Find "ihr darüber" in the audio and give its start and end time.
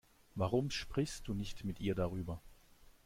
1.79-2.41